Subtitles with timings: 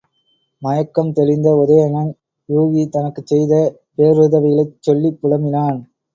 [0.61, 2.09] மயக்கம் தெளிந்த உதயணன்,
[2.49, 3.53] யூகி தனக்குச் செய்த
[3.97, 5.79] பேருதவிகளைச் சொல்லிப் புலம்பினான்.